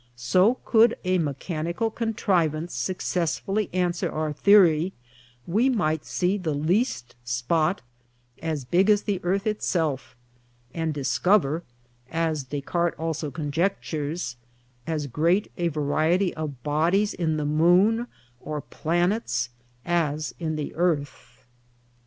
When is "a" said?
1.03-1.19, 15.55-15.67